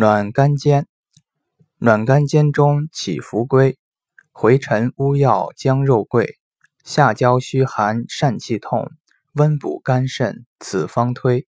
[0.00, 0.86] 暖肝煎，
[1.76, 3.76] 暖肝煎中起伏归，
[4.32, 6.38] 回陈乌药姜肉桂，
[6.82, 8.90] 下焦虚寒疝气痛，
[9.34, 11.46] 温补肝肾，此方推。